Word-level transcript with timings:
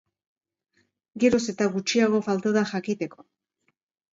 Geroz 1.23 1.41
eta 1.53 1.67
gutxiago 1.75 2.23
falta 2.31 2.55
da 2.57 2.65
jakiteko! 2.73 3.25